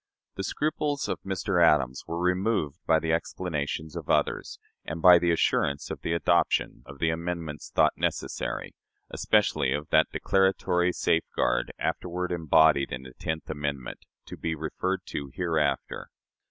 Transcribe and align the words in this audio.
The 0.33 0.43
scruples 0.43 1.07
of 1.07 1.21
Mr. 1.21 1.63
Adams 1.63 2.05
were 2.07 2.19
removed 2.19 2.79
by 2.87 2.97
the 2.97 3.13
explanations 3.13 3.95
of 3.95 4.09
others, 4.09 4.57
and 4.83 4.99
by 4.99 5.19
the 5.19 5.29
assurance 5.29 5.91
of 5.91 6.01
the 6.01 6.13
adoption 6.13 6.81
of 6.87 6.97
the 6.97 7.11
amendments 7.11 7.69
thought 7.69 7.93
necessary 7.97 8.73
especially 9.11 9.73
of 9.73 9.89
that 9.89 10.09
declaratory 10.11 10.91
safeguard 10.91 11.71
afterward 11.77 12.31
embodied 12.31 12.91
in 12.91 13.03
the 13.03 13.13
tenth 13.19 13.47
amendment 13.47 13.99
to 14.25 14.35
be 14.37 14.55
referred 14.55 15.01
to 15.09 15.29
hereafter. 15.35 16.07